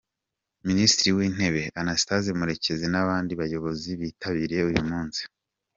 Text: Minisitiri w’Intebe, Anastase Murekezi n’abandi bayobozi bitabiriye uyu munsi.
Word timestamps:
Minisitiri 0.67 1.09
w’Intebe, 1.17 1.61
Anastase 1.81 2.29
Murekezi 2.39 2.85
n’abandi 2.89 3.31
bayobozi 3.39 3.89
bitabiriye 4.01 4.61
uyu 4.71 4.83
munsi. 4.89 5.21